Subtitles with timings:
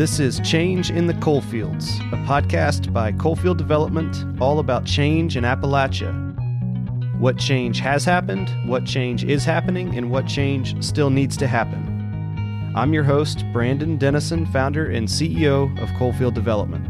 [0.00, 5.44] This is Change in the Coalfields, a podcast by Coalfield Development, all about change in
[5.44, 6.10] Appalachia.
[7.18, 12.72] What change has happened, what change is happening, and what change still needs to happen.
[12.74, 16.89] I'm your host, Brandon Dennison, founder and CEO of Coalfield Development.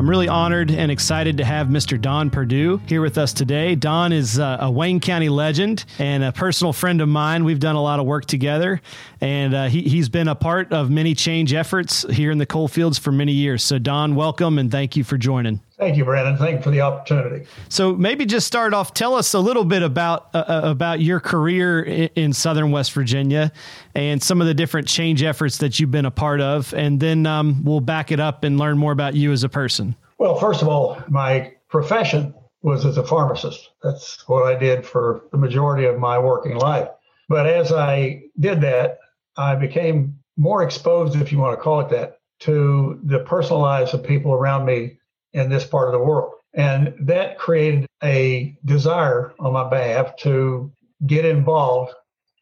[0.00, 2.00] I'm really honored and excited to have Mr.
[2.00, 3.74] Don Perdue here with us today.
[3.74, 7.44] Don is uh, a Wayne County legend and a personal friend of mine.
[7.44, 8.80] We've done a lot of work together,
[9.20, 12.66] and uh, he, he's been a part of many change efforts here in the coal
[12.66, 13.62] fields for many years.
[13.62, 15.60] So, Don, welcome and thank you for joining.
[15.80, 16.36] Thank you, Brandon.
[16.36, 17.46] Thank you for the opportunity.
[17.70, 18.92] So maybe just start off.
[18.92, 22.92] Tell us a little bit about uh, uh about your career in, in, Southern West
[22.92, 23.50] Virginia
[23.94, 27.24] and some of the different change efforts that you've been a part of, and then
[27.24, 29.96] um, we'll back it up and learn more about you as a person.
[30.18, 33.70] Well, first of all, my profession was as a pharmacist.
[33.82, 36.88] That's what I did for the majority of my working life.
[37.30, 38.98] But as I did that,
[39.38, 43.94] I became more exposed, if you want to call it that, to the personal lives
[43.94, 44.98] of people around me
[45.32, 46.34] in this part of the world.
[46.54, 50.72] And that created a desire on my behalf to
[51.06, 51.92] get involved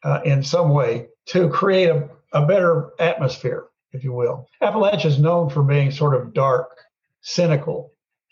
[0.03, 4.47] uh, in some way to create a, a better atmosphere, if you will.
[4.61, 6.75] Appalachia is known for being sort of dark,
[7.21, 7.91] cynical.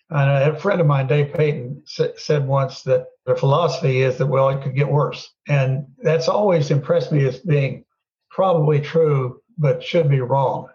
[0.10, 4.50] And a friend of mine, Dave Peyton, said once that the philosophy is that, well,
[4.50, 5.30] it could get worse.
[5.50, 7.84] And that's always impressed me as being
[8.30, 10.70] probably true, but should be wrong.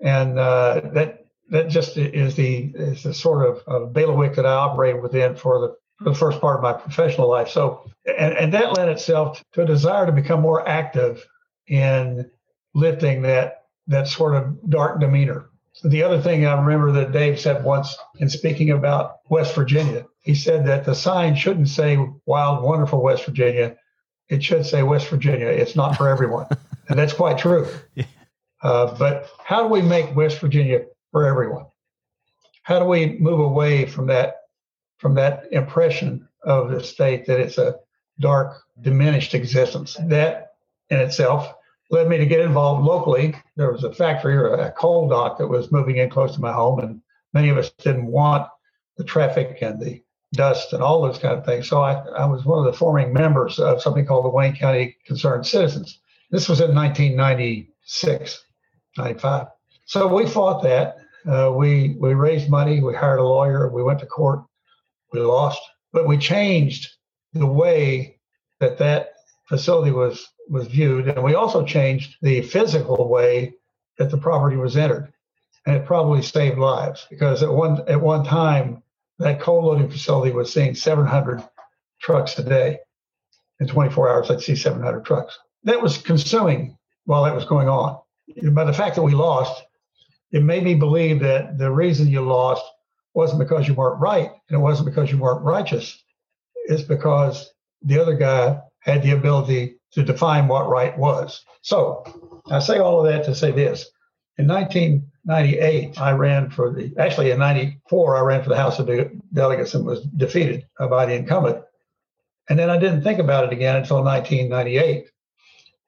[0.00, 1.17] And uh, that
[1.50, 5.60] that just is the is the sort of uh, bailiwick that I operated within for
[5.60, 7.48] the for the first part of my professional life.
[7.48, 11.26] So, and, and that lent itself to a desire to become more active
[11.66, 12.30] in
[12.74, 15.46] lifting that that sort of dark demeanor.
[15.72, 20.06] So the other thing I remember that Dave said once in speaking about West Virginia,
[20.20, 23.76] he said that the sign shouldn't say "Wild, Wonderful West Virginia."
[24.28, 25.46] It should say West Virginia.
[25.46, 26.46] It's not for everyone,
[26.88, 27.66] and that's quite true.
[27.94, 28.04] Yeah.
[28.60, 30.80] Uh, but how do we make West Virginia
[31.12, 31.66] for everyone.
[32.62, 34.36] How do we move away from that
[34.98, 37.76] from that impression of the state that it's a
[38.20, 39.96] dark, diminished existence?
[40.06, 40.52] That
[40.90, 41.54] in itself
[41.90, 43.34] led me to get involved locally.
[43.56, 46.52] There was a factory or a coal dock that was moving in close to my
[46.52, 47.00] home, and
[47.32, 48.48] many of us didn't want
[48.96, 50.02] the traffic and the
[50.34, 51.68] dust and all those kind of things.
[51.68, 54.96] So I, I was one of the forming members of something called the Wayne County
[55.06, 56.00] Concerned Citizens.
[56.30, 58.44] This was in 1996,
[58.98, 59.46] 95.
[59.88, 60.98] So we fought that.
[61.26, 62.82] Uh, we we raised money.
[62.82, 63.70] We hired a lawyer.
[63.70, 64.44] We went to court.
[65.14, 65.62] We lost,
[65.94, 66.86] but we changed
[67.32, 68.20] the way
[68.60, 69.14] that that
[69.48, 73.54] facility was was viewed, and we also changed the physical way
[73.96, 75.10] that the property was entered,
[75.64, 78.82] and it probably saved lives because at one at one time
[79.18, 81.42] that coal loading facility was seeing 700
[81.98, 82.78] trucks a day.
[83.58, 85.38] In 24 hours, I'd see 700 trucks.
[85.64, 86.76] That was consuming
[87.06, 87.98] while that was going on.
[88.52, 89.64] By the fact that we lost,
[90.32, 92.64] it made me believe that the reason you lost
[93.14, 96.02] wasn't because you weren't right and it wasn't because you weren't righteous.
[96.66, 97.50] It's because
[97.82, 101.44] the other guy had the ability to define what right was.
[101.62, 102.04] So
[102.50, 103.90] I say all of that to say this.
[104.36, 108.86] In 1998, I ran for the, actually in 94, I ran for the House of
[108.86, 111.64] De- Delegates and was defeated by the incumbent.
[112.48, 115.06] And then I didn't think about it again until 1998.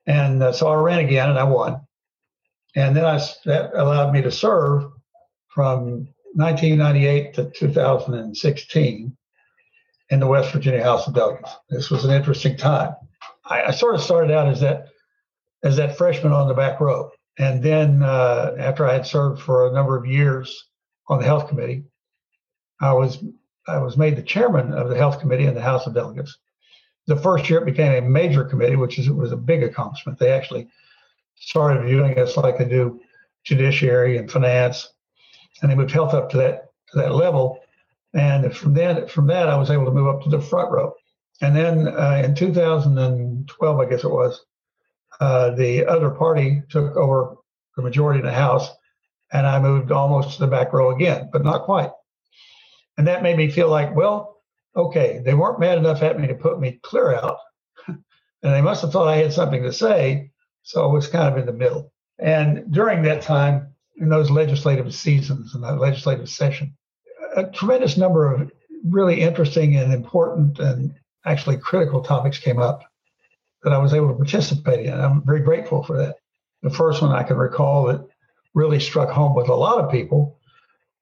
[0.07, 1.81] And uh, so I ran again and I won.
[2.77, 4.85] And then I, that allowed me to serve
[5.49, 9.17] from 1998 to 2016
[10.11, 11.51] in the West Virginia House of Delegates.
[11.69, 12.95] This was an interesting time.
[13.45, 14.87] I, I sort of started out as that
[15.63, 19.67] as that freshman on the back row, and then uh, after I had served for
[19.67, 20.65] a number of years
[21.09, 21.85] on the Health Committee,
[22.81, 23.23] I was
[23.67, 26.39] I was made the chairman of the Health Committee in the House of Delegates.
[27.07, 30.19] The first year it became a major committee, which is, was a big accomplishment.
[30.19, 30.69] They actually
[31.41, 33.01] started viewing us like they do
[33.45, 34.93] judiciary and finance,
[35.61, 37.59] and they moved health up to that to that level.
[38.15, 40.95] And from then, from that, I was able to move up to the front row.
[41.41, 44.45] And then uh, in 2012, I guess it was,
[45.21, 47.37] uh, the other party took over
[47.77, 48.69] the majority in the House,
[49.33, 51.91] and I moved almost to the back row again, but not quite.
[52.99, 54.43] And that made me feel like, well,
[54.77, 57.39] okay, they weren't mad enough at me to put me clear out,
[57.87, 58.03] and
[58.43, 60.31] they must have thought I had something to say.
[60.63, 61.93] So it was kind of in the middle.
[62.19, 66.77] And during that time, in those legislative seasons and that legislative session,
[67.37, 68.51] a tremendous number of
[68.89, 72.83] really interesting and important and actually critical topics came up
[73.63, 74.99] that I was able to participate in.
[74.99, 76.17] I'm very grateful for that.
[76.63, 78.07] The first one I can recall that
[78.55, 80.39] really struck home with a lot of people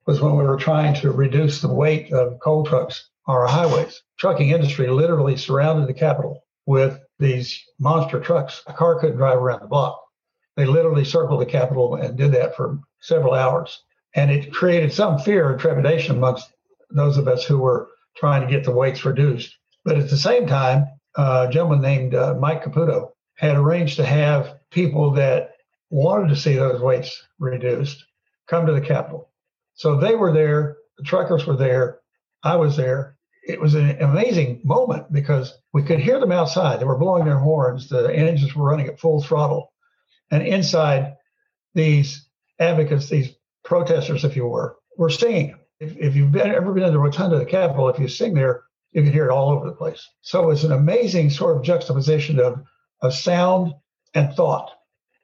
[0.06, 4.02] was when we were trying to reduce the weight of coal trucks on our highways.
[4.18, 8.62] Trucking industry literally surrounded the Capitol with these monster trucks.
[8.66, 10.00] A car couldn't drive around the block.
[10.56, 13.82] They literally circled the Capitol and did that for several hours.
[14.14, 16.52] And it created some fear and trepidation amongst
[16.90, 19.56] those of us who were trying to get the weights reduced.
[19.84, 20.86] But at the same time,
[21.16, 25.52] uh, a gentleman named uh, Mike Caputo had arranged to have people that
[25.90, 28.04] wanted to see those weights reduced
[28.48, 29.30] come to the Capitol.
[29.74, 32.00] So they were there, the truckers were there,
[32.42, 33.16] I was there.
[33.48, 36.78] It was an amazing moment because we could hear them outside.
[36.78, 39.72] They were blowing their horns, the engines were running at full throttle.
[40.30, 41.16] And inside,
[41.74, 42.28] these
[42.60, 43.34] advocates, these
[43.64, 45.56] protesters, if you were, were singing.
[45.80, 48.34] If, if you've been, ever been in the rotunda of the Capitol, if you sing
[48.34, 50.06] there, you can hear it all over the place.
[50.20, 52.62] So it's an amazing sort of juxtaposition of,
[53.00, 53.72] of sound
[54.14, 54.72] and thought.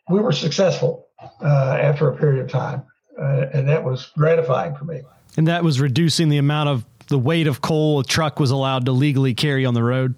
[0.09, 1.09] We were successful
[1.43, 2.85] uh, after a period of time,
[3.21, 5.03] uh, and that was gratifying for me.
[5.37, 8.85] And that was reducing the amount of the weight of coal a truck was allowed
[8.87, 10.17] to legally carry on the road.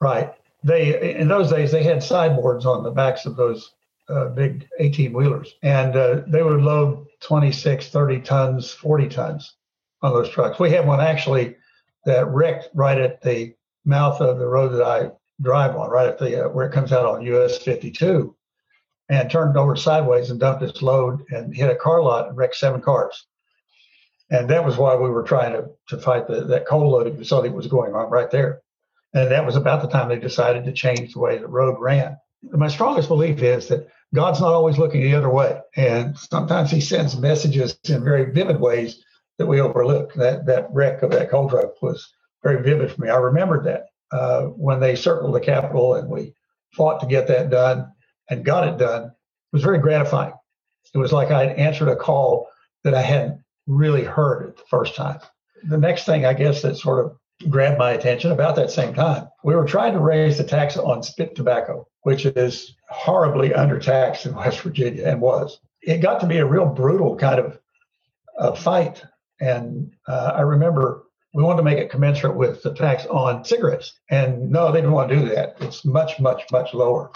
[0.00, 0.32] Right.
[0.62, 3.72] They in those days they had sideboards on the backs of those
[4.08, 9.56] uh, big 18 wheelers, and uh, they would load 26, 30 tons, 40 tons
[10.02, 10.60] on those trucks.
[10.60, 11.56] We had one actually
[12.04, 13.52] that wrecked right at the
[13.84, 15.10] mouth of the road that I
[15.42, 18.36] drive on, right at the uh, where it comes out on US 52,
[19.08, 22.54] and turned over sideways and dumped its load and hit a car lot and wrecked
[22.54, 23.26] seven cars.
[24.30, 27.48] And that was why we were trying to, to fight the, that coal loading facility
[27.48, 28.62] was going on right there.
[29.14, 32.18] And that was about the time they decided to change the way the road ran.
[32.42, 35.60] My strongest belief is that God's not always looking the other way.
[35.76, 39.02] And sometimes he sends messages in very vivid ways
[39.38, 40.14] that we overlook.
[40.14, 42.12] That that wreck of that coal truck was
[42.42, 43.08] very vivid for me.
[43.08, 46.34] I remembered that uh, when they circled the Capitol and we
[46.72, 47.92] fought to get that done
[48.28, 49.04] and got it done.
[49.04, 50.34] It was very gratifying.
[50.94, 52.48] It was like I'd answered a call
[52.84, 55.20] that I hadn't really heard it the first time.
[55.68, 57.16] The next thing, I guess, that sort of
[57.50, 61.02] grabbed my attention about that same time, we were trying to raise the tax on
[61.02, 65.60] spit tobacco, which is horribly undertaxed in West Virginia and was.
[65.82, 67.58] It got to be a real brutal kind of
[68.38, 69.04] uh, fight.
[69.40, 71.04] And uh, I remember
[71.34, 73.92] we wanted to make it commensurate with the tax on cigarettes.
[74.10, 75.56] And no, they didn't want to do that.
[75.60, 77.10] It's much, much, much lower.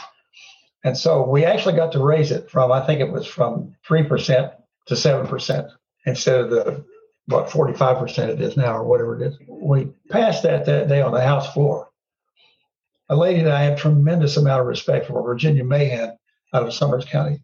[0.85, 4.52] And so we actually got to raise it from, I think it was from 3%
[4.87, 5.70] to 7%
[6.06, 6.85] instead of the
[7.26, 9.38] what 45% it is now or whatever it is.
[9.49, 11.88] We passed that that day on the House floor.
[13.08, 16.17] A lady that I have tremendous amount of respect for, Virginia Mahan
[16.52, 17.43] out of Summers County.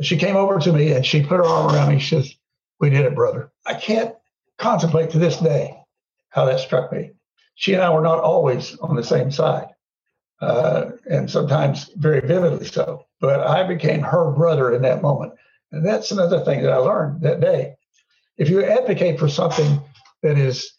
[0.00, 1.98] She came over to me and she put her arm around me.
[1.98, 2.34] She says,
[2.80, 3.50] We did it, brother.
[3.66, 4.14] I can't
[4.58, 5.76] contemplate to this day
[6.30, 7.12] how that struck me.
[7.54, 9.68] She and I were not always on the same side,
[10.40, 13.06] uh, and sometimes very vividly so.
[13.20, 15.32] But I became her brother in that moment.
[15.72, 17.74] And that's another thing that I learned that day
[18.38, 19.80] if you advocate for something
[20.22, 20.72] that is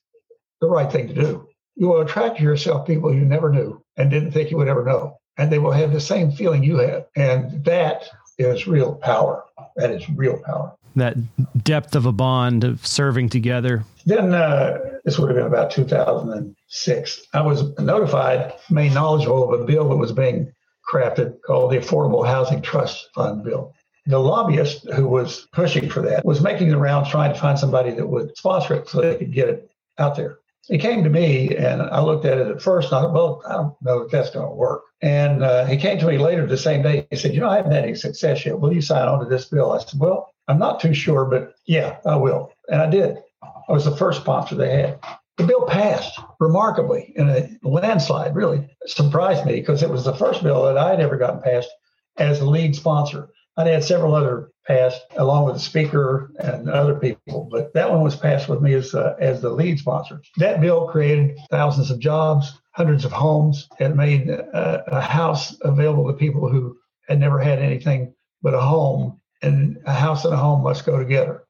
[0.61, 4.09] the right thing to do, you will attract to yourself people you never knew and
[4.09, 5.17] didn't think you would ever know.
[5.37, 7.05] And they will have the same feeling you have.
[7.15, 9.45] And that is real power.
[9.75, 10.75] That is real power.
[10.95, 11.15] That
[11.63, 13.85] depth of a bond of serving together.
[14.05, 17.27] Then uh, this would have been about 2006.
[17.33, 20.51] I was notified, made knowledgeable of a bill that was being
[20.91, 23.73] crafted called the Affordable Housing Trust Fund Bill
[24.09, 27.91] the lobbyist who was pushing for that was making the rounds trying to find somebody
[27.91, 30.39] that would sponsor it so they could get it out there.
[30.67, 33.43] He came to me and I looked at it at first and I thought, well,
[33.47, 34.81] I don't know if that's going to work.
[35.01, 37.05] And uh, he came to me later the same day.
[37.11, 38.59] He said, you know, I haven't had any success yet.
[38.59, 39.71] Will you sign on to this bill?
[39.71, 42.51] I said, well, I'm not too sure, but yeah, I will.
[42.67, 43.17] And I did.
[43.43, 44.99] I was the first sponsor they had.
[45.37, 50.41] The bill passed remarkably in a landslide, really surprised me because it was the first
[50.41, 51.69] bill that I had ever gotten passed
[52.17, 53.29] as the lead sponsor.
[53.59, 58.01] I'd had several other passed along with the speaker and other people, but that one
[58.01, 60.21] was passed with me as uh, as the lead sponsor.
[60.37, 63.67] That bill created thousands of jobs, hundreds of homes.
[63.77, 66.77] It made a, a house available to people who
[67.09, 70.97] had never had anything but a home, and a house and a home must go
[70.97, 71.43] together.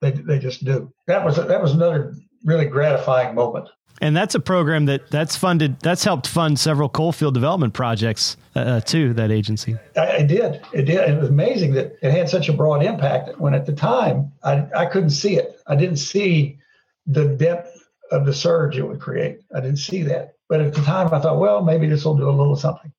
[0.00, 0.92] They they just do.
[1.08, 2.14] That was that was another
[2.44, 3.68] really gratifying moment.
[4.00, 5.80] And that's a program that that's funded.
[5.80, 9.12] That's helped fund several coalfield development projects uh, uh, too.
[9.14, 9.76] That agency.
[9.96, 10.62] I, I, did.
[10.72, 11.10] It did.
[11.10, 13.40] It was amazing that it had such a broad impact.
[13.40, 15.60] When at the time I I couldn't see it.
[15.66, 16.58] I didn't see
[17.06, 19.40] the depth of the surge it would create.
[19.54, 20.34] I didn't see that.
[20.48, 22.92] But at the time I thought, well, maybe this will do a little something.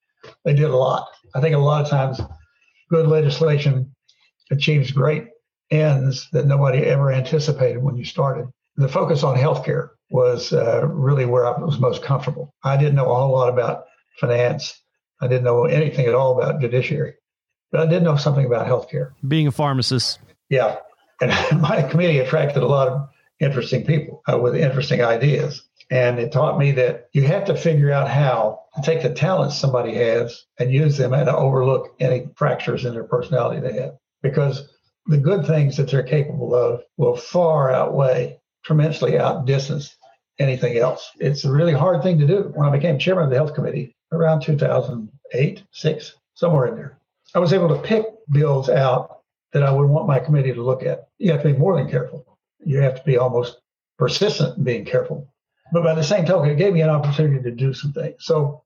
[0.44, 1.08] They did a lot.
[1.34, 2.20] I think a lot of times,
[2.90, 3.96] good legislation
[4.52, 5.28] achieves great
[5.72, 8.48] ends that nobody ever anticipated when you started.
[8.78, 12.54] The focus on healthcare was uh, really where I was most comfortable.
[12.64, 13.86] I didn't know a whole lot about
[14.20, 14.82] finance.
[15.22, 17.16] I didn't know anything at all about judiciary,
[17.72, 19.12] but I did know something about healthcare.
[19.28, 20.20] Being a pharmacist.
[20.50, 20.78] Yeah.
[21.22, 23.10] And my committee attracted a lot of
[23.40, 25.64] interesting people uh, with interesting ideas.
[25.92, 29.58] And it taught me that you have to figure out how to take the talents
[29.58, 33.98] somebody has and use them and overlook any fractures in their personality they have.
[34.22, 34.70] Because
[35.08, 39.96] the good things that they're capable of will far outweigh, tremendously outdistance
[40.40, 41.12] anything else.
[41.20, 42.52] It's a really hard thing to do.
[42.56, 47.00] When I became chairman of the health committee around 2008, six, somewhere in there,
[47.36, 49.20] I was able to pick bills out
[49.54, 51.10] that I would want my committee to look at.
[51.18, 52.38] You have to be more than careful.
[52.64, 53.60] You have to be almost
[53.98, 55.32] persistent in being careful.
[55.72, 58.16] But by the same token, it gave me an opportunity to do some things.
[58.20, 58.64] So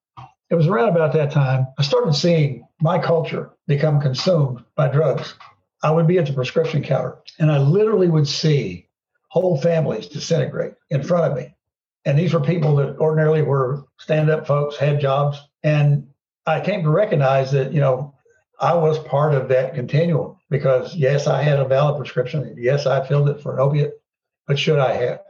[0.50, 5.36] it was around about that time I started seeing my culture become consumed by drugs.
[5.82, 8.88] I would be at the prescription counter and I literally would see
[9.34, 11.56] whole families disintegrate in front of me.
[12.06, 15.40] And these were people that ordinarily were stand up folks, had jobs.
[15.64, 16.08] And
[16.46, 18.14] I came to recognize that, you know,
[18.60, 22.56] I was part of that continuum because yes, I had a valid prescription.
[22.60, 23.94] Yes, I filled it for an opiate,
[24.46, 25.22] but should I have?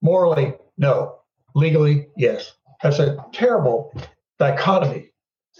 [0.00, 1.18] Morally, no.
[1.54, 2.54] Legally, yes.
[2.82, 3.92] That's a terrible
[4.38, 5.10] dichotomy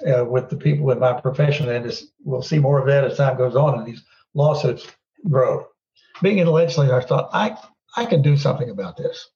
[0.06, 1.92] uh, with the people in my profession, and
[2.24, 4.02] we'll see more of that as time goes on and these
[4.32, 4.86] lawsuits
[5.28, 5.66] grow.
[6.22, 7.58] Being in the legislature, I thought I
[7.96, 9.30] I can do something about this.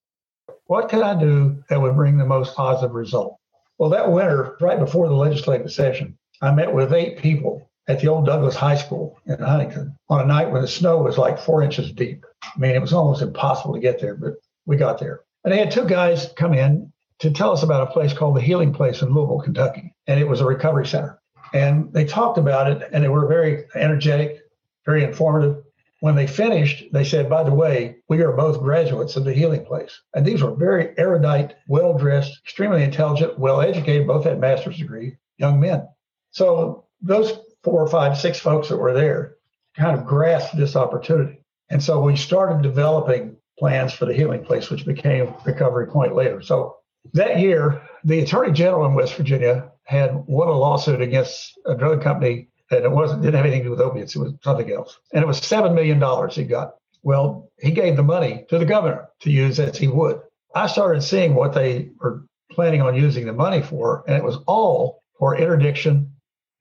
[0.66, 3.38] What can I do that would bring the most positive result?
[3.78, 8.08] Well, that winter, right before the legislative session, I met with eight people at the
[8.08, 11.62] old Douglass High School in Huntington on a night when the snow was like four
[11.62, 12.24] inches deep.
[12.42, 14.34] I mean, it was almost impossible to get there, but
[14.66, 15.20] we got there.
[15.44, 18.40] And they had two guys come in to tell us about a place called the
[18.40, 19.94] Healing Place in Louisville, Kentucky.
[20.06, 21.20] And it was a recovery center.
[21.52, 24.40] And they talked about it and they were very energetic,
[24.86, 25.63] very informative.
[26.04, 29.64] When they finished, they said, by the way, we are both graduates of the Healing
[29.64, 30.02] Place.
[30.14, 35.16] And these were very erudite, well dressed, extremely intelligent, well educated, both had master's degree
[35.38, 35.88] young men.
[36.30, 37.32] So those
[37.62, 39.36] four or five, six folks that were there
[39.78, 41.40] kind of grasped this opportunity.
[41.70, 46.42] And so we started developing plans for the healing place, which became Recovery Point later.
[46.42, 46.76] So
[47.14, 52.02] that year, the Attorney General in West Virginia had won a lawsuit against a drug
[52.02, 54.16] company that it wasn't didn't have anything to do with opiates.
[54.16, 56.74] It was something else, and it was seven million dollars he got.
[57.02, 60.20] Well, he gave the money to the governor to use as he would.
[60.54, 64.38] I started seeing what they were planning on using the money for, and it was
[64.46, 66.12] all for interdiction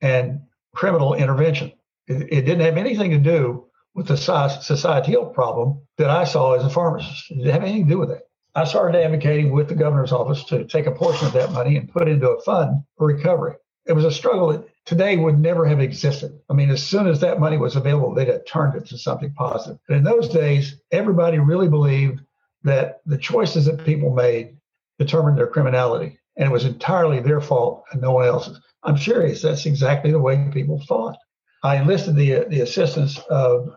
[0.01, 0.41] and
[0.75, 1.71] criminal intervention.
[2.07, 6.65] It, it didn't have anything to do with the societal problem that I saw as
[6.65, 7.31] a pharmacist.
[7.31, 8.23] It didn't have anything to do with it.
[8.55, 11.91] I started advocating with the governor's office to take a portion of that money and
[11.91, 13.55] put it into a fund for recovery.
[13.85, 16.39] It was a struggle that today would never have existed.
[16.49, 19.33] I mean, as soon as that money was available, they'd have turned it to something
[19.33, 19.79] positive.
[19.87, 22.21] But in those days, everybody really believed
[22.63, 24.57] that the choices that people made
[24.99, 28.59] determined their criminality, and it was entirely their fault and no one else's.
[28.83, 29.41] I'm serious.
[29.41, 31.17] That's exactly the way people thought.
[31.63, 33.69] I enlisted the the assistance of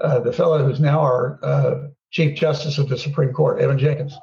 [0.00, 4.16] uh, the fellow who's now our uh, Chief Justice of the Supreme Court, Evan Jenkins.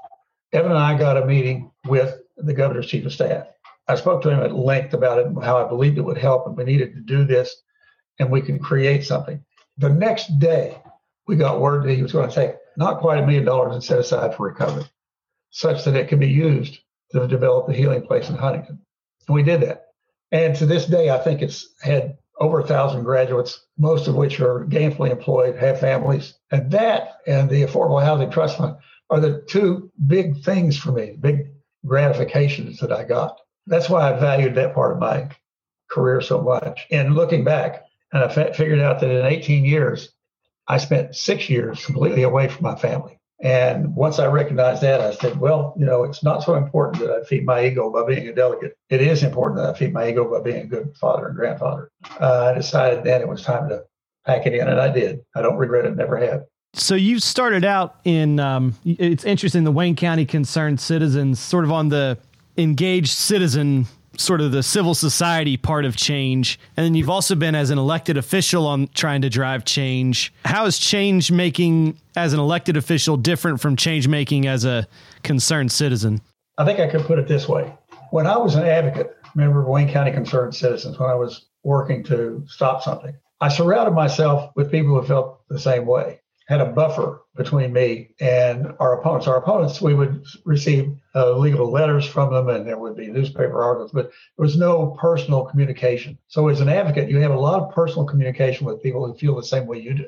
[0.52, 3.48] Evan and I got a meeting with the governor's chief of staff.
[3.90, 6.56] I spoke to him at length about it how I believed it would help and
[6.56, 7.64] we needed to do this
[8.20, 9.44] and we could create something.
[9.80, 10.78] The next day,
[11.28, 13.84] we got word that he was going to take not quite a million dollars and
[13.84, 14.86] set aside for recovery,
[15.50, 16.80] such that it could be used
[17.14, 18.80] to develop the healing place in Huntington.
[19.28, 19.88] And we did that.
[20.32, 24.40] And to this day, I think it's had over a thousand graduates, most of which
[24.40, 26.36] are gainfully employed, have families.
[26.52, 28.78] And that and the Affordable Housing Trust Fund
[29.10, 31.48] are the two big things for me, big
[31.86, 33.40] gratifications that I got.
[33.70, 35.30] That's why I valued that part of my
[35.90, 36.88] career so much.
[36.92, 40.10] And looking back, and I f- figured out that in 18 years,
[40.68, 43.20] I spent six years completely away from my family.
[43.42, 47.12] And once I recognized that, I said, well, you know, it's not so important that
[47.12, 48.78] I feed my ego by being a delegate.
[48.90, 51.90] It is important that I feed my ego by being a good father and grandfather.
[52.20, 53.84] Uh, I decided then it was time to
[54.26, 55.22] pack it in, and I did.
[55.36, 56.44] I don't regret it, never have.
[56.74, 61.72] So you started out in, um, it's interesting, the Wayne County Concerned Citizens, sort of
[61.72, 62.18] on the
[62.60, 63.88] engaged citizen
[64.18, 66.60] sort of the civil society part of change.
[66.76, 70.34] And then you've also been as an elected official on trying to drive change.
[70.44, 74.88] How is change making as an elected official different from change making as a
[75.24, 76.22] concerned citizen?
[76.58, 77.74] I think I could put it this way.
[78.12, 82.04] When I was an advocate, member of Wayne County Concerned Citizens, when I was working
[82.06, 86.66] to stop something, I surrounded myself with people who felt the same way had a
[86.66, 89.28] buffer between me and our opponents.
[89.28, 93.62] Our opponents, we would receive uh, legal letters from them and there would be newspaper
[93.62, 96.18] articles, but there was no personal communication.
[96.28, 99.36] So, as an advocate, you have a lot of personal communication with people who feel
[99.36, 100.08] the same way you do.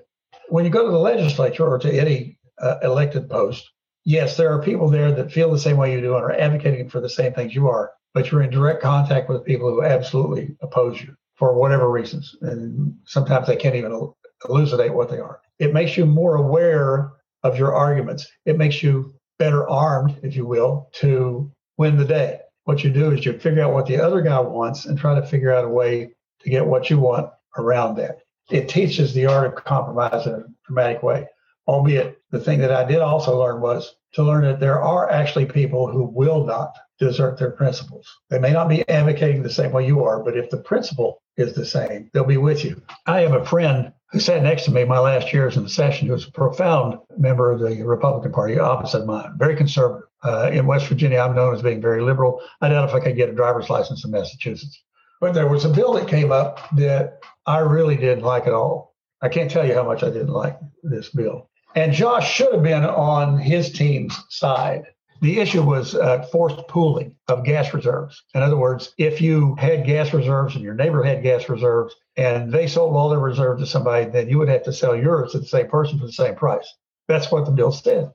[0.49, 3.69] When you go to the legislature or to any uh, elected post,
[4.03, 6.89] yes, there are people there that feel the same way you do and are advocating
[6.89, 10.57] for the same things you are, but you're in direct contact with people who absolutely
[10.61, 12.35] oppose you for whatever reasons.
[12.41, 14.11] And sometimes they can't even
[14.49, 15.40] elucidate what they are.
[15.61, 17.11] It makes you more aware
[17.43, 18.27] of your arguments.
[18.45, 22.39] It makes you better armed, if you will, to win the day.
[22.63, 25.25] What you do is you figure out what the other guy wants and try to
[25.25, 28.21] figure out a way to get what you want around that.
[28.49, 31.27] It teaches the art of compromise in a dramatic way.
[31.67, 35.45] Albeit the thing that I did also learn was to learn that there are actually
[35.45, 38.07] people who will not desert their principles.
[38.31, 41.53] They may not be advocating the same way you are, but if the principle is
[41.53, 42.81] the same, they'll be with you.
[43.05, 46.07] I have a friend who sat next to me my last years in the session
[46.07, 50.07] who was a profound member of the Republican Party, opposite mine, very conservative.
[50.23, 52.41] Uh, in West Virginia, I'm known as being very liberal.
[52.61, 54.83] I doubt if I could get a driver's license in Massachusetts.
[55.19, 58.93] But there was a bill that came up that I really didn't like at all.
[59.21, 61.49] I can't tell you how much I didn't like this bill.
[61.75, 64.83] And Josh should have been on his team's side.
[65.21, 68.23] The issue was uh, forced pooling of gas reserves.
[68.33, 72.51] In other words, if you had gas reserves and your neighbor had gas reserves and
[72.51, 75.39] they sold all their reserves to somebody, then you would have to sell yours to
[75.39, 76.67] the same person for the same price.
[77.07, 78.11] That's what the bill said.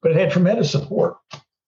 [0.00, 1.18] But it had tremendous support,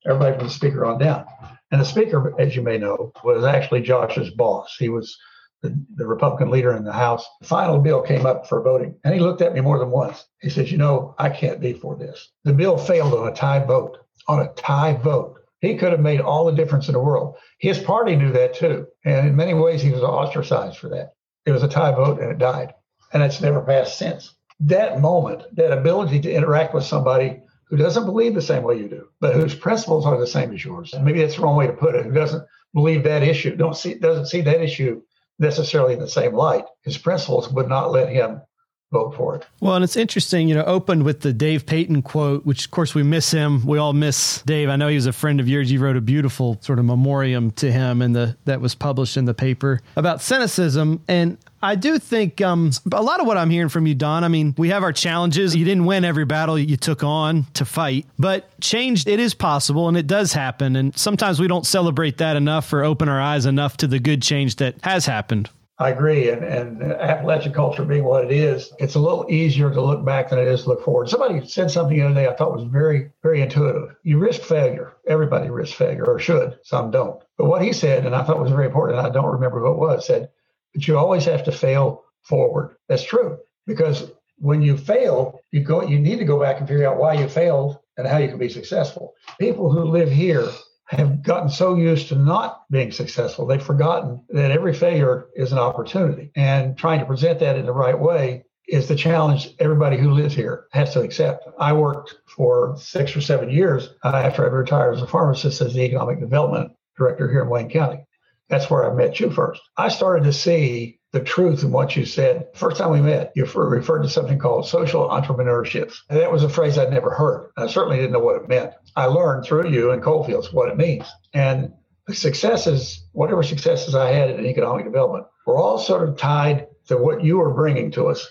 [0.06, 1.26] everybody from the speaker on down.
[1.70, 4.74] And the speaker, as you may know, was actually Josh's boss.
[4.78, 5.18] He was
[5.62, 7.26] the, the, Republican leader in the House.
[7.40, 10.24] The final bill came up for voting, and he looked at me more than once.
[10.40, 12.30] He says, You know, I can't be for this.
[12.44, 13.98] The bill failed on a tie vote.
[14.26, 15.38] On a tie vote.
[15.60, 17.36] He could have made all the difference in the world.
[17.58, 18.86] His party knew that too.
[19.04, 21.14] And in many ways, he was ostracized for that.
[21.46, 22.74] It was a tie vote and it died.
[23.12, 24.34] And it's never passed since.
[24.60, 28.88] That moment, that ability to interact with somebody who doesn't believe the same way you
[28.88, 30.92] do, but whose principles are the same as yours.
[30.94, 32.04] And maybe that's the wrong way to put it.
[32.04, 35.02] Who doesn't believe that issue, don't see doesn't see that issue
[35.38, 36.64] necessarily in the same light.
[36.82, 38.42] His principles would not let him
[38.90, 39.46] vote for it.
[39.60, 42.94] Well, and it's interesting, you know, opened with the Dave Peyton quote, which of course
[42.94, 43.66] we miss him.
[43.66, 44.68] We all miss Dave.
[44.68, 45.70] I know he was a friend of yours.
[45.70, 49.26] You wrote a beautiful sort of memoriam to him and the that was published in
[49.26, 51.02] the paper about cynicism.
[51.06, 54.24] And I do think um, a lot of what I'm hearing from you, Don.
[54.24, 55.54] I mean, we have our challenges.
[55.54, 59.88] You didn't win every battle you took on to fight, but change it is possible
[59.88, 60.76] and it does happen.
[60.76, 64.22] And sometimes we don't celebrate that enough or open our eyes enough to the good
[64.22, 65.50] change that has happened.
[65.80, 66.30] I agree.
[66.30, 70.30] And, and Appalachian culture being what it is, it's a little easier to look back
[70.30, 71.08] than it is to look forward.
[71.08, 73.94] Somebody said something the other day I thought was very, very intuitive.
[74.02, 74.94] You risk failure.
[75.06, 76.58] Everybody risks failure or should.
[76.64, 77.22] Some don't.
[77.36, 79.72] But what he said, and I thought was very important, and I don't remember who
[79.72, 80.30] it was, said,
[80.74, 82.76] but you always have to fail forward.
[82.88, 83.38] That's true.
[83.66, 87.14] Because when you fail, you go you need to go back and figure out why
[87.14, 89.14] you failed and how you can be successful.
[89.38, 90.48] People who live here
[90.88, 95.58] have gotten so used to not being successful, they've forgotten that every failure is an
[95.58, 96.30] opportunity.
[96.34, 100.34] And trying to present that in the right way is the challenge everybody who lives
[100.34, 101.46] here has to accept.
[101.58, 105.74] I worked for six or seven years uh, after I retired as a pharmacist as
[105.74, 108.04] the economic development director here in Wayne County.
[108.48, 109.60] That's where I met you first.
[109.76, 112.48] I started to see the truth in what you said.
[112.54, 115.94] First time we met, you referred to something called social entrepreneurship.
[116.10, 117.50] And that was a phrase I'd never heard.
[117.56, 118.72] I certainly didn't know what it meant.
[118.94, 121.06] I learned through you and Coalfields what it means.
[121.32, 121.72] And
[122.06, 126.96] the successes, whatever successes I had in economic development, were all sort of tied to
[126.98, 128.26] what you were bringing to us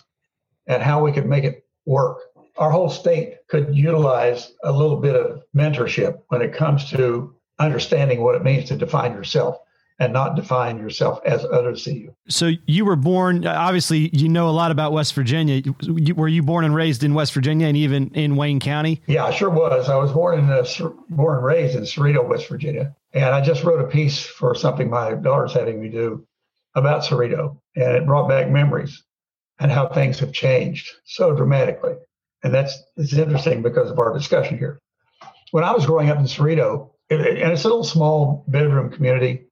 [0.67, 2.19] and how we could make it work.
[2.57, 8.21] Our whole state could utilize a little bit of mentorship when it comes to understanding
[8.21, 9.57] what it means to define yourself
[9.99, 12.15] and not define yourself as others see you.
[12.29, 15.61] So you were born, obviously, you know a lot about West Virginia.
[16.15, 19.01] Were you born and raised in West Virginia and even in Wayne County?
[19.07, 19.89] Yeah, I sure was.
[19.89, 20.65] I was born in, uh,
[21.09, 22.95] born and raised in Ceredo, West Virginia.
[23.13, 26.27] And I just wrote a piece for something my daughter's having me do
[26.75, 27.59] about Ceredo.
[27.75, 29.03] And it brought back memories
[29.59, 31.95] and how things have changed so dramatically.
[32.43, 34.79] And that's it's interesting because of our discussion here.
[35.51, 39.46] When I was growing up in Ceredo, and it's a little small bedroom community,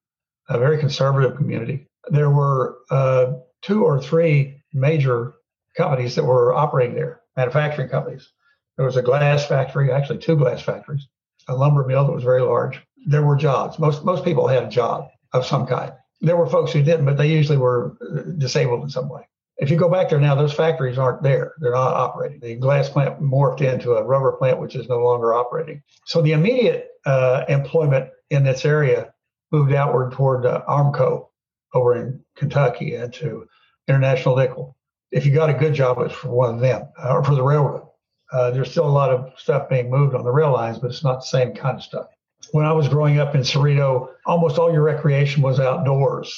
[0.50, 1.88] a very conservative community.
[2.10, 5.34] There were uh, two or three major
[5.76, 8.32] companies that were operating there, manufacturing companies.
[8.78, 11.08] There was a glass factory, actually two glass factories,
[11.48, 12.82] a lumber mill that was very large.
[13.08, 13.80] There were jobs.
[13.80, 15.94] Most most people had a job of some kind.
[16.22, 19.28] There were folks who didn't, but they usually were uh, disabled in some way.
[19.58, 21.54] If you go back there now, those factories aren't there.
[21.60, 22.42] They're not operating.
[22.42, 25.82] The glass plant morphed into a rubber plant, which is no longer operating.
[26.06, 29.14] So the immediate uh, employment in this area
[29.56, 31.28] moved outward toward uh, Armco
[31.74, 33.48] over in Kentucky and to
[33.88, 34.76] International Nickel.
[35.12, 37.88] If you got a good job, it's for one of them or for the railroad.
[38.34, 41.06] Uh, there's still a lot of stuff being moved on the rail lines, but it's
[41.06, 42.08] not the same kind of stuff.
[42.52, 46.30] When I was growing up in Ceredo, almost all your recreation was outdoors.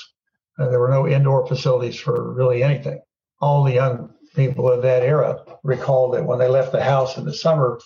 [0.59, 3.01] Uh, there were no indoor facilities for really anything.
[3.41, 7.25] All the young people of that era recall that when they left the house in
[7.25, 7.79] the summer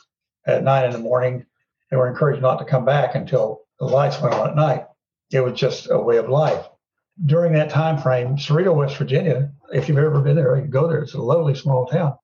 [0.45, 1.45] at nine in the morning,
[1.89, 4.85] they were encouraged not to come back until the lights went on at night
[5.31, 6.65] it was just a way of life.
[7.25, 10.99] During that time frame, Ceredo, West Virginia, if you've ever been there, you go there.
[11.01, 12.15] It's a lovely small town.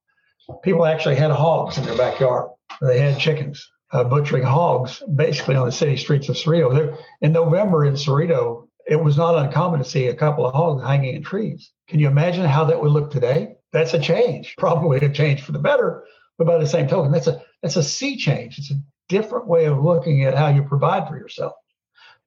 [0.63, 2.49] People actually had hogs in their backyard.
[2.81, 3.69] They had chickens.
[3.91, 6.73] uh, butchering hogs basically on the city streets of Ceredo.
[6.73, 10.83] There, in November in Ceredo, it was not uncommon to see a couple of hogs
[10.83, 11.71] hanging in trees.
[11.87, 13.55] Can you imagine how that would look today?
[13.71, 16.03] That's a change, probably a change for the better,
[16.37, 18.57] but by the same token, that's a that's a sea change.
[18.59, 21.53] It's a different way of looking at how you provide for yourself.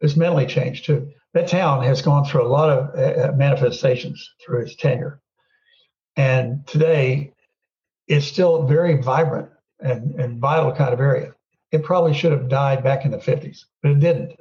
[0.01, 1.11] It's mentally changed too.
[1.35, 5.21] That town has gone through a lot of uh, manifestations through its tenure,
[6.17, 7.33] and today
[8.09, 11.33] it's still very vibrant and, and vital kind of area.
[11.71, 14.33] It probably should have died back in the 50s, but it didn't.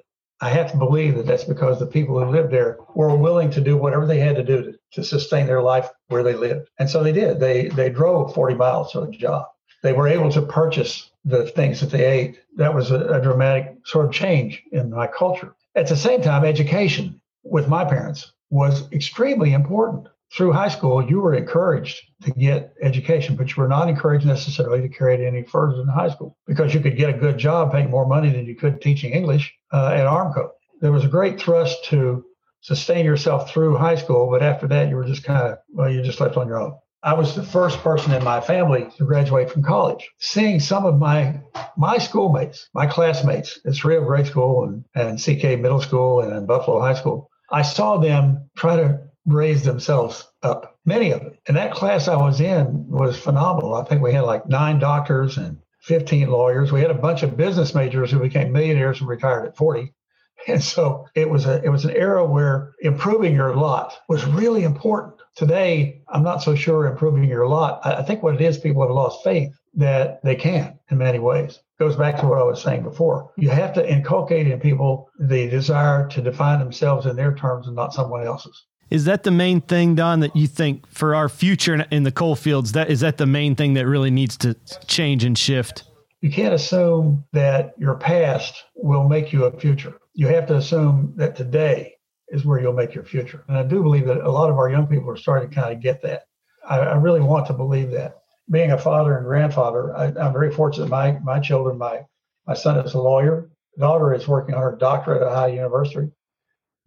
[0.42, 3.62] I have to believe that that's because the people who lived there were willing to
[3.62, 6.70] do whatever they had to do to, to sustain their life where they lived.
[6.80, 7.40] And so they did.
[7.40, 9.46] They they drove 40 miles to a job.
[9.84, 12.40] They were able to purchase the things that they ate.
[12.56, 15.56] That was a, a dramatic sort of change in my culture.
[15.76, 21.20] At the same time, education with my parents was extremely important through high school, you
[21.20, 25.44] were encouraged to get education, but you were not encouraged necessarily to carry it any
[25.44, 28.46] further than high school because you could get a good job paying more money than
[28.46, 30.50] you could teaching English uh, at Armco.
[30.82, 32.24] There was a great thrust to
[32.62, 36.02] sustain yourself through high school, but after that, you were just kind of, well, you
[36.04, 36.78] just left on your own.
[37.02, 40.10] I was the first person in my family to graduate from college.
[40.20, 41.42] Seeing some of my
[41.78, 46.82] my schoolmates, my classmates at Ceredo Grade School and, and CK Middle School and Buffalo
[46.82, 51.38] High School, I saw them try to raise themselves up, many of them.
[51.48, 53.76] And that class I was in was phenomenal.
[53.76, 56.72] I think we had like nine doctors and 15 lawyers.
[56.72, 59.94] We had a bunch of business majors who became millionaires and retired at 40.
[60.48, 64.64] And so it was a it was an era where improving your lot was really
[64.64, 65.19] important.
[65.40, 67.80] Today, I'm not so sure improving your lot.
[67.86, 71.62] I, think what it is, people have lost faith that they can in many ways.
[71.80, 73.32] Goes back to what I was saying before.
[73.38, 77.76] You have to inculcate in people the desire to define themselves in their terms and
[77.78, 78.66] not someone else's.
[78.90, 82.36] Is that the main thing, Don, that you think for our future in the coal
[82.36, 82.74] fields?
[82.74, 84.56] That is that the main thing that really needs to
[84.88, 85.86] change and shift?
[86.20, 89.94] You can't assume that your past will make you a future.
[90.16, 91.94] You have to assume that today
[92.32, 93.44] is where you'll make your future.
[93.48, 95.74] And I do believe that a lot of our young people are starting to kind
[95.74, 96.24] of get that.
[96.68, 98.18] I, I really want to believe that.
[98.52, 100.90] Being a father and grandfather, I, am very fortunate.
[100.90, 102.06] My my children, my
[102.48, 103.50] my son is a lawyer.
[103.78, 106.12] Daughter is working on her doctorate at a high university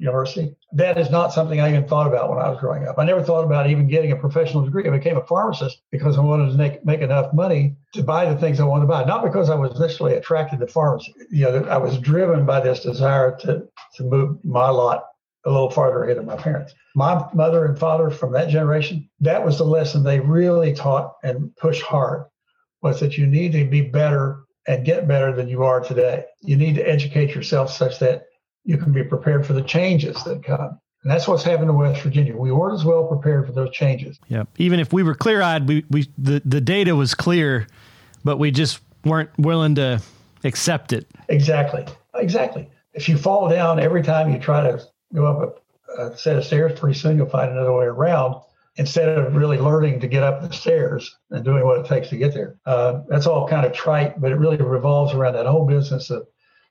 [0.02, 0.54] university.
[0.72, 2.98] That is not something I even thought about when I was growing up.
[2.98, 4.86] I never thought about even getting a professional degree.
[4.86, 8.38] I became a pharmacist because I wanted to make, make enough money to buy the
[8.38, 11.14] things I wanted to buy, not because I was necessarily attracted to pharmacy.
[11.30, 15.04] You know, I was driven by this desire to, to move my lot
[15.44, 16.74] a little farther ahead of my parents.
[16.94, 21.54] My mother and father from that generation, that was the lesson they really taught and
[21.56, 22.24] pushed hard
[22.82, 26.24] was that you need to be better and get better than you are today.
[26.40, 28.24] You need to educate yourself such that
[28.64, 30.78] you can be prepared for the changes that come.
[31.02, 32.36] And that's what's happened in West Virginia.
[32.36, 34.20] We weren't as well prepared for those changes.
[34.28, 34.44] Yeah.
[34.58, 37.66] Even if we were clear eyed, we, we the, the data was clear,
[38.22, 40.00] but we just weren't willing to
[40.44, 41.08] accept it.
[41.28, 41.84] Exactly.
[42.14, 42.70] Exactly.
[42.94, 44.80] If you fall down every time you try to
[45.14, 45.62] go up
[45.98, 48.42] a, a set of stairs, pretty soon you'll find another way around
[48.76, 52.16] instead of really learning to get up the stairs and doing what it takes to
[52.16, 52.56] get there.
[52.64, 56.26] Uh, that's all kind of trite, but it really revolves around that whole business of,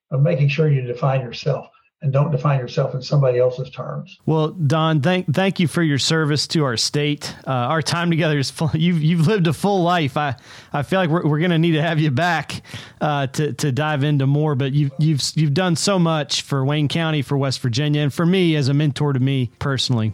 [0.10, 1.68] of making sure you define yourself
[2.02, 4.18] and don't define yourself in somebody else's terms.
[4.26, 7.36] Well, Don, thank thank you for your service to our state.
[7.46, 8.72] Uh, our time together is full.
[8.74, 10.18] You've you've lived a full life.
[10.18, 10.36] I,
[10.74, 12.64] I feel like we're, we're going to need to have you back
[13.00, 14.56] uh, to to dive into more.
[14.56, 18.26] But you've you've you've done so much for Wayne County, for West Virginia, and for
[18.26, 20.14] me as a mentor to me personally.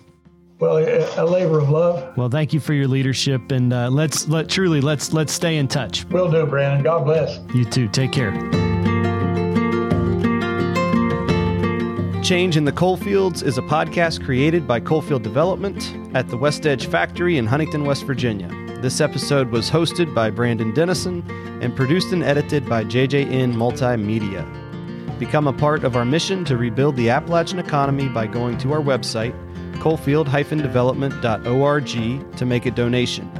[0.59, 2.17] Well, a labor of love.
[2.17, 5.67] Well, thank you for your leadership, and uh, let's let truly let's let's stay in
[5.67, 6.03] touch.
[6.05, 6.83] Will do, Brandon.
[6.83, 7.39] God bless.
[7.53, 7.87] You too.
[7.87, 8.76] Take care.
[12.23, 16.87] Change in the Coalfields is a podcast created by Coalfield Development at the West Edge
[16.87, 18.49] Factory in Huntington, West Virginia.
[18.81, 21.23] This episode was hosted by Brandon Dennison
[21.61, 24.43] and produced and edited by JJN Multimedia.
[25.19, 28.81] Become a part of our mission to rebuild the Appalachian economy by going to our
[28.81, 29.33] website,
[29.75, 33.31] coalfield-development.org, to make a donation.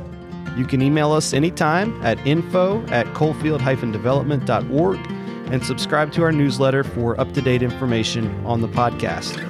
[0.55, 5.16] You can email us anytime at info at coalfield-development.org
[5.51, 9.43] and subscribe to our newsletter for up to date information on the podcast.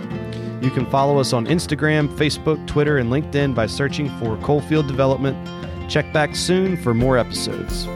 [0.63, 5.37] You can follow us on Instagram, Facebook, Twitter, and LinkedIn by searching for Coalfield Development.
[5.89, 7.87] Check back soon for more episodes.